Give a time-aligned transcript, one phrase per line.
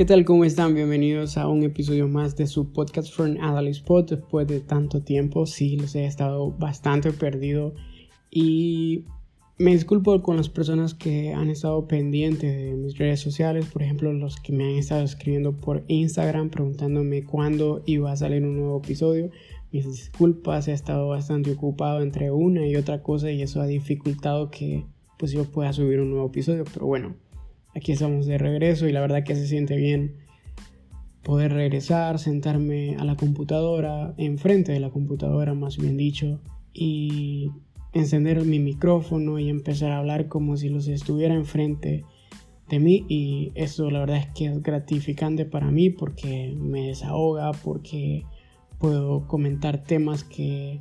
[0.00, 0.24] ¿Qué tal?
[0.24, 0.74] ¿Cómo están?
[0.74, 4.08] Bienvenidos a un episodio más de su podcast From Adal Spot.
[4.08, 7.74] Después de tanto tiempo, sí, les he estado bastante perdido
[8.30, 9.04] y
[9.58, 14.10] me disculpo con las personas que han estado pendientes de mis redes sociales, por ejemplo,
[14.14, 18.78] los que me han estado escribiendo por Instagram preguntándome cuándo iba a salir un nuevo
[18.78, 19.30] episodio.
[19.70, 24.50] Mis disculpas, he estado bastante ocupado entre una y otra cosa y eso ha dificultado
[24.50, 24.86] que
[25.18, 27.16] pues yo pueda subir un nuevo episodio, pero bueno,
[27.74, 30.16] aquí estamos de regreso y la verdad que se siente bien
[31.22, 36.40] poder regresar, sentarme a la computadora, enfrente de la computadora más bien dicho,
[36.72, 37.50] y
[37.92, 42.04] encender mi micrófono y empezar a hablar como si los estuviera enfrente
[42.68, 43.04] de mí.
[43.08, 48.24] Y eso la verdad es que es gratificante para mí porque me desahoga, porque
[48.78, 50.80] puedo comentar temas que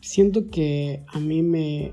[0.00, 1.92] siento que a mí me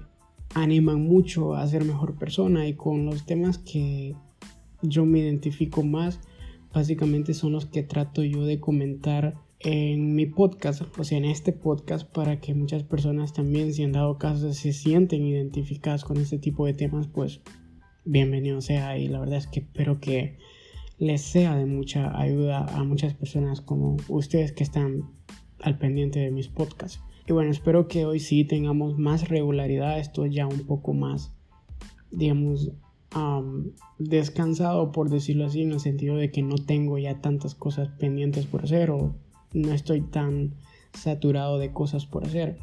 [0.54, 4.16] animan mucho a ser mejor persona y con los temas que
[4.81, 6.19] yo me identifico más,
[6.73, 11.52] básicamente son los que trato yo de comentar en mi podcast, o sea, en este
[11.52, 16.38] podcast, para que muchas personas también, si han dado caso, se sienten identificadas con este
[16.38, 17.41] tipo de temas, pues
[18.03, 18.97] bienvenido sea.
[18.97, 20.38] Y la verdad es que espero que
[20.97, 25.09] les sea de mucha ayuda a muchas personas como ustedes que están
[25.62, 27.02] al pendiente de mis podcasts.
[27.28, 30.00] Y bueno, espero que hoy sí tengamos más regularidad.
[30.00, 31.36] Esto ya un poco más,
[32.12, 32.72] digamos,
[33.98, 38.46] descansado, por decirlo así, en el sentido de que no tengo ya tantas cosas pendientes
[38.46, 39.16] por hacer o
[39.53, 40.56] no estoy tan
[40.94, 42.59] saturado de cosas por hacer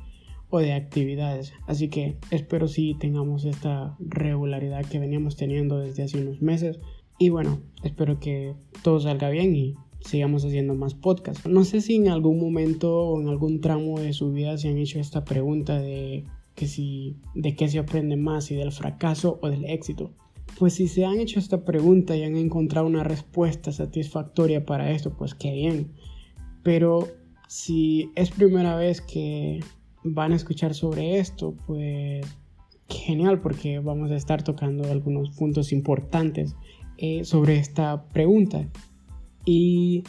[0.51, 1.55] o de actividades.
[1.67, 6.79] Así que espero sí tengamos esta regularidad que veníamos teniendo desde hace unos meses.
[7.19, 11.48] Y bueno, espero que todo salga bien y sigamos haciendo más podcasts.
[11.48, 14.78] No sé si en algún momento o en algún tramo de su vida se han
[14.78, 19.48] hecho esta pregunta de que si de qué se aprende más, si del fracaso o
[19.48, 20.12] del éxito.
[20.59, 25.17] Pues si se han hecho esta pregunta y han encontrado una respuesta satisfactoria para esto,
[25.17, 25.93] pues qué bien.
[26.62, 27.09] Pero
[27.48, 29.60] si es primera vez que
[30.04, 32.27] van a escuchar sobre esto, pues
[32.88, 36.54] genial porque vamos a estar tocando algunos puntos importantes
[36.98, 38.69] eh, sobre esta pregunta.
[39.44, 40.04] Y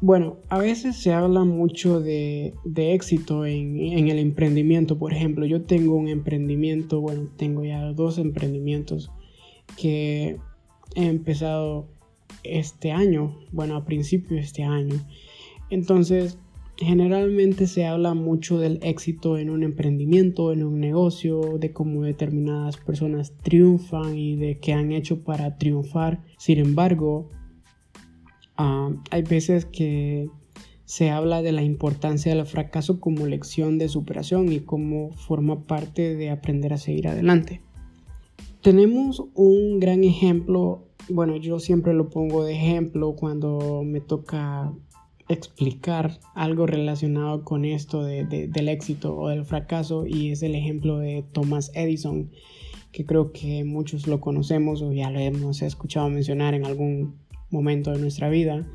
[0.00, 4.98] bueno, a veces se habla mucho de, éxito en, en, el emprendimiento.
[4.98, 9.10] Por ejemplo, yo tengo un emprendimiento, bueno, tengo ya dos emprendimientos
[9.76, 10.38] que
[10.94, 11.88] he empezado
[12.42, 14.96] este año, bueno, a principio de este año.
[15.70, 16.38] Entonces,
[16.76, 22.76] generalmente se habla mucho del éxito en un emprendimiento, en un negocio, de cómo determinadas
[22.76, 26.22] personas triunfan y de qué han hecho para triunfar.
[26.38, 27.30] Sin embargo,
[29.10, 30.28] Hay veces que
[30.84, 36.16] se habla de la importancia del fracaso como lección de superación y como forma parte
[36.16, 37.62] de aprender a seguir adelante.
[38.60, 44.72] Tenemos un gran ejemplo, bueno, yo siempre lo pongo de ejemplo cuando me toca
[45.28, 51.24] explicar algo relacionado con esto del éxito o del fracaso y es el ejemplo de
[51.32, 52.30] Thomas Edison,
[52.92, 57.21] que creo que muchos lo conocemos o ya lo hemos escuchado mencionar en algún
[57.52, 58.66] momento de nuestra vida.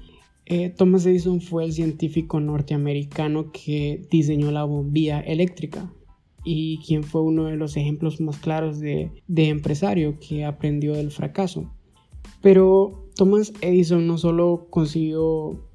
[0.45, 5.91] Eh, Thomas Edison fue el científico norteamericano que diseñó la bombilla eléctrica
[6.45, 11.11] y quien fue uno de los ejemplos más claros de, de empresario que aprendió del
[11.11, 11.69] fracaso.
[12.41, 15.66] Pero Thomas Edison no solo consiguió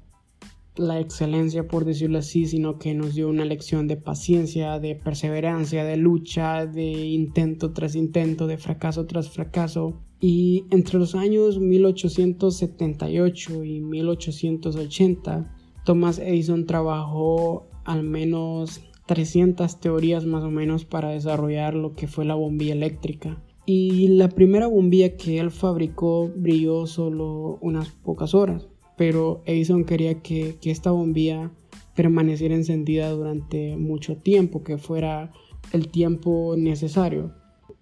[0.75, 5.83] la excelencia, por decirlo así, sino que nos dio una lección de paciencia, de perseverancia,
[5.83, 10.01] de lucha, de intento tras intento, de fracaso tras fracaso.
[10.19, 20.43] Y entre los años 1878 y 1880, Thomas Edison trabajó al menos 300 teorías más
[20.43, 23.43] o menos para desarrollar lo que fue la bombilla eléctrica.
[23.65, 28.67] Y la primera bombilla que él fabricó brilló solo unas pocas horas,
[28.97, 31.51] pero Edison quería que, que esta bombilla
[31.95, 35.31] permaneciera encendida durante mucho tiempo, que fuera
[35.71, 37.33] el tiempo necesario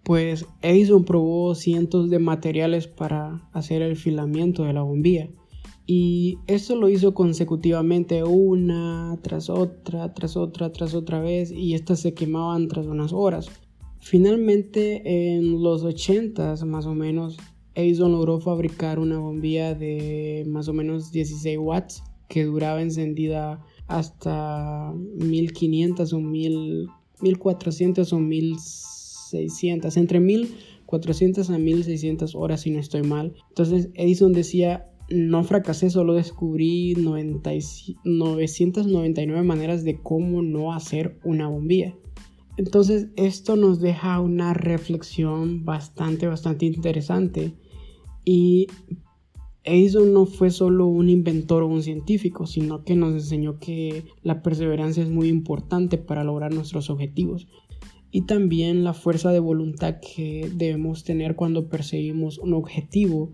[0.03, 5.29] pues Edison probó cientos de materiales para hacer el filamiento de la bombilla.
[5.85, 11.99] Y esto lo hizo consecutivamente una tras otra, tras otra, tras otra vez y estas
[11.99, 13.47] se quemaban tras unas horas.
[13.99, 17.37] Finalmente en los 80 más o menos
[17.75, 24.93] Edison logró fabricar una bombilla de más o menos 16 watts que duraba encendida hasta
[24.93, 29.01] 1500 o 1400 o 1600
[29.31, 33.33] 600, entre 1400 a 1600 horas si no estoy mal.
[33.49, 41.95] Entonces Edison decía, no fracasé, solo descubrí 999 maneras de cómo no hacer una bombilla.
[42.57, 47.53] Entonces esto nos deja una reflexión bastante, bastante interesante.
[48.25, 48.67] Y
[49.63, 54.41] Edison no fue solo un inventor o un científico, sino que nos enseñó que la
[54.41, 57.47] perseverancia es muy importante para lograr nuestros objetivos
[58.11, 63.31] y también la fuerza de voluntad que debemos tener cuando perseguimos un objetivo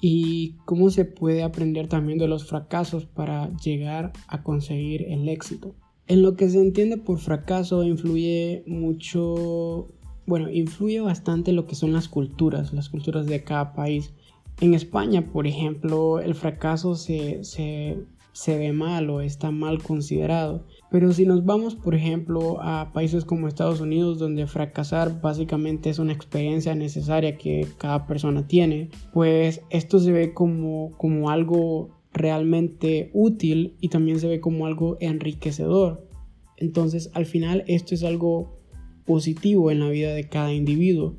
[0.00, 5.74] y cómo se puede aprender también de los fracasos para llegar a conseguir el éxito.
[6.10, 9.86] En lo que se entiende por fracaso influye mucho,
[10.26, 14.12] bueno, influye bastante lo que son las culturas, las culturas de cada país.
[14.60, 17.96] En España, por ejemplo, el fracaso se, se,
[18.32, 20.66] se ve mal o está mal considerado.
[20.90, 26.00] Pero si nos vamos, por ejemplo, a países como Estados Unidos, donde fracasar básicamente es
[26.00, 33.10] una experiencia necesaria que cada persona tiene, pues esto se ve como, como algo realmente
[33.12, 36.08] útil y también se ve como algo enriquecedor.
[36.56, 38.58] Entonces, al final, esto es algo
[39.06, 41.16] positivo en la vida de cada individuo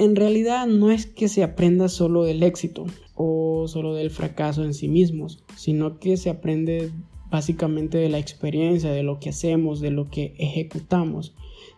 [0.00, 4.72] en realidad no es que se aprenda solo del éxito o solo del fracaso en
[4.72, 6.90] sí mismos, sino que se aprende
[7.30, 11.34] básicamente de la experiencia, de lo que hacemos, de lo que ejecutamos,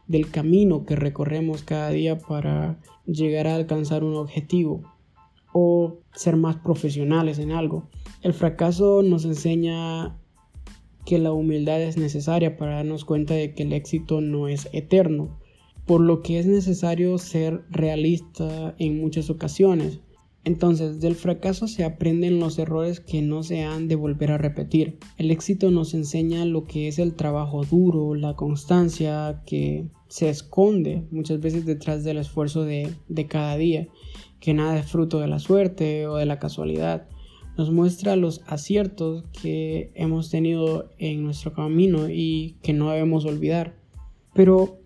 [0.06, 4.84] del camino que recorremos cada día para llegar a alcanzar un objetivo
[5.52, 7.88] o ser más profesionales en algo.
[8.22, 10.18] El fracaso nos enseña
[11.04, 15.38] que la humildad es necesaria para darnos cuenta de que el éxito no es eterno
[15.86, 20.00] por lo que es necesario ser realista en muchas ocasiones.
[20.44, 24.98] Entonces, del fracaso se aprenden los errores que no se han de volver a repetir.
[25.16, 31.06] El éxito nos enseña lo que es el trabajo duro, la constancia que se esconde
[31.10, 33.88] muchas veces detrás del esfuerzo de, de cada día,
[34.40, 37.08] que nada es fruto de la suerte o de la casualidad.
[37.56, 43.74] Nos muestra los aciertos que hemos tenido en nuestro camino y que no debemos olvidar.
[44.34, 44.80] Pero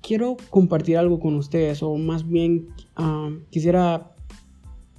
[0.00, 4.14] quiero compartir algo con ustedes, o más bien ah, quisiera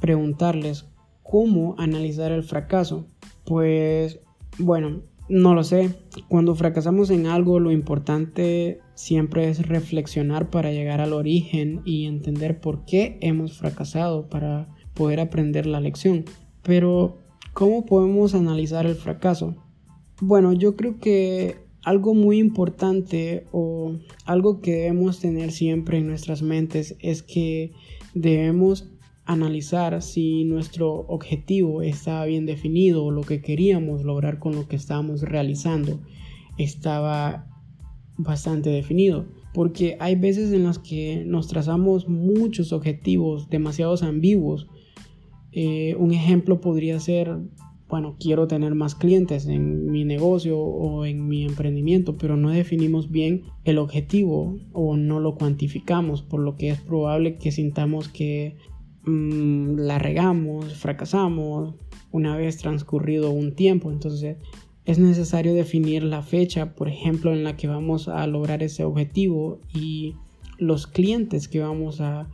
[0.01, 0.89] preguntarles
[1.23, 3.07] cómo analizar el fracaso.
[3.45, 4.19] Pues
[4.57, 5.89] bueno, no lo sé.
[6.27, 12.59] Cuando fracasamos en algo, lo importante siempre es reflexionar para llegar al origen y entender
[12.59, 16.25] por qué hemos fracasado para poder aprender la lección.
[16.61, 17.17] Pero,
[17.53, 19.55] ¿cómo podemos analizar el fracaso?
[20.21, 26.41] Bueno, yo creo que algo muy importante o algo que debemos tener siempre en nuestras
[26.41, 27.73] mentes es que
[28.13, 28.92] debemos
[29.25, 34.75] analizar si nuestro objetivo estaba bien definido o lo que queríamos lograr con lo que
[34.75, 35.99] estábamos realizando
[36.57, 37.47] estaba
[38.17, 39.25] bastante definido.
[39.53, 44.67] Porque hay veces en las que nos trazamos muchos objetivos demasiados ambiguos.
[45.51, 47.37] Eh, un ejemplo podría ser
[47.93, 53.11] bueno, quiero tener más clientes en mi negocio o en mi emprendimiento, pero no definimos
[53.11, 58.55] bien el objetivo o no lo cuantificamos, por lo que es probable que sintamos que
[59.05, 61.75] mm, la regamos, fracasamos
[62.11, 63.91] una vez transcurrido un tiempo.
[63.91, 64.37] Entonces
[64.85, 69.59] es necesario definir la fecha, por ejemplo, en la que vamos a lograr ese objetivo
[69.73, 70.15] y
[70.57, 72.29] los clientes que vamos a,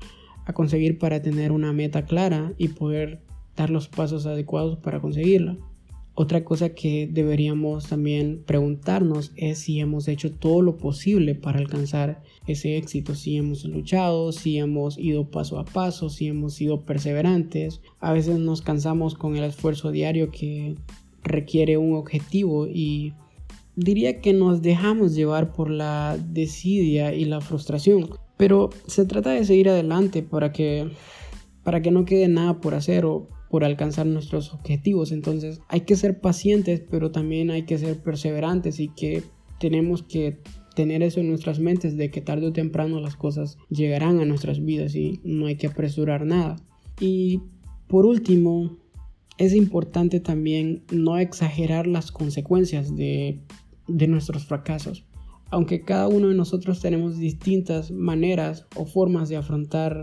[0.45, 3.21] a conseguir para tener una meta clara y poder
[3.55, 5.57] dar los pasos adecuados para conseguirla.
[6.21, 12.21] Otra cosa que deberíamos también preguntarnos es si hemos hecho todo lo posible para alcanzar
[12.45, 17.79] ese éxito, si hemos luchado, si hemos ido paso a paso, si hemos sido perseverantes.
[18.01, 20.75] A veces nos cansamos con el esfuerzo diario que
[21.23, 23.13] requiere un objetivo y
[23.77, 28.09] diría que nos dejamos llevar por la desidia y la frustración.
[28.35, 30.91] Pero se trata de seguir adelante para que,
[31.63, 35.11] para que no quede nada por hacer o por alcanzar nuestros objetivos.
[35.11, 39.23] Entonces hay que ser pacientes, pero también hay que ser perseverantes y que
[39.59, 40.39] tenemos que
[40.75, 44.63] tener eso en nuestras mentes de que tarde o temprano las cosas llegarán a nuestras
[44.63, 46.55] vidas y no hay que apresurar nada.
[46.99, 47.41] Y
[47.87, 48.77] por último,
[49.37, 53.41] es importante también no exagerar las consecuencias de,
[53.87, 55.05] nuestros fracasos.
[55.49, 60.01] Aunque cada uno de nosotros tenemos distintas maneras o formas de afrontar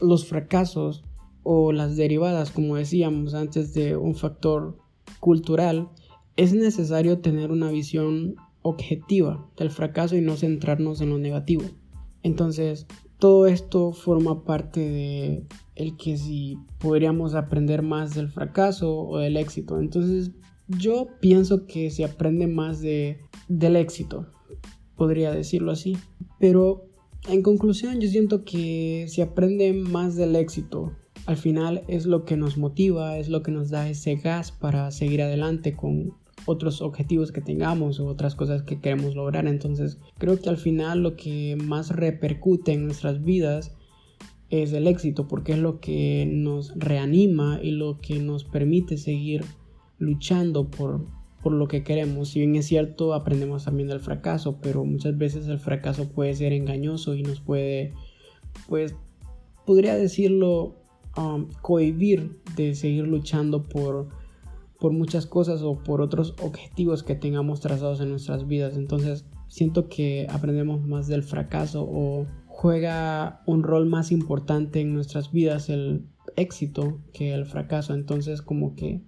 [0.00, 1.04] los fracasos
[1.42, 4.78] o las derivadas, como decíamos antes, de un factor
[5.20, 5.88] cultural,
[6.36, 11.64] es necesario tener una visión objetiva del fracaso y no centrarnos en lo negativo.
[12.22, 12.86] Entonces,
[13.18, 19.36] todo esto forma parte de el que si podríamos aprender más del fracaso o del
[19.36, 19.80] éxito.
[19.80, 20.32] Entonces,
[20.68, 23.18] yo pienso que se aprende más de,
[23.48, 24.26] del éxito,
[24.96, 25.96] podría decirlo así.
[26.38, 26.88] Pero
[27.28, 30.92] en conclusión, yo siento que se aprende más del éxito
[31.26, 34.90] al final es lo que nos motiva, es lo que nos da ese gas para
[34.90, 36.14] seguir adelante con
[36.46, 39.46] otros objetivos que tengamos o otras cosas que queremos lograr.
[39.46, 43.72] Entonces creo que al final lo que más repercute en nuestras vidas
[44.50, 49.44] es el éxito, porque es lo que nos reanima y lo que nos permite seguir
[49.98, 51.06] luchando por,
[51.42, 52.30] por lo que queremos.
[52.30, 56.52] Si bien es cierto, aprendemos también del fracaso, pero muchas veces el fracaso puede ser
[56.52, 57.94] engañoso y nos puede,
[58.68, 58.94] pues,
[59.64, 60.81] podría decirlo,
[61.16, 64.08] um, cohibir de seguir luchando por,
[64.78, 68.76] por muchas cosas o por otros objetivos que tengamos trazados en nuestras vidas.
[68.76, 75.32] Entonces, siento que aprendemos más del fracaso o juega un rol más importante en nuestras
[75.32, 77.94] vidas el éxito que el fracaso.
[77.94, 79.02] Entonces, como que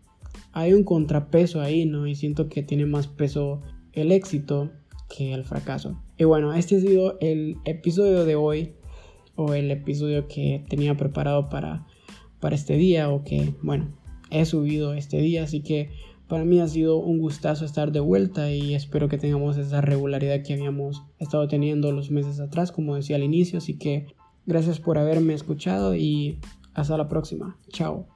[0.52, 2.06] hay un contrapeso ahí, ¿no?
[2.06, 4.72] Y siento que tiene más peso el éxito
[5.08, 6.02] que el fracaso.
[6.18, 8.74] Y bueno, este ha sido el episodio de hoy,
[9.36, 11.86] o el episodio que tenía preparado para,
[12.44, 13.88] para este día, o que, bueno,
[14.30, 15.88] he subido este día, así que
[16.28, 20.42] para mí ha sido un gustazo estar de vuelta y espero que tengamos esa regularidad
[20.42, 24.08] que habíamos estado teniendo los meses atrás, como decía al inicio, así que
[24.44, 26.38] gracias por haberme escuchado y
[26.74, 27.56] hasta la próxima.
[27.70, 28.13] Chao.